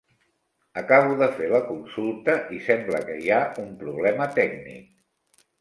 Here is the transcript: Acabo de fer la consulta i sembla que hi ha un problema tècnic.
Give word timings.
Acabo 0.81 1.11
de 1.19 1.27
fer 1.41 1.49
la 1.51 1.59
consulta 1.67 2.35
i 2.57 2.63
sembla 2.71 3.03
que 3.11 3.19
hi 3.21 3.31
ha 3.37 3.43
un 3.65 3.71
problema 3.85 4.31
tècnic. 4.41 4.91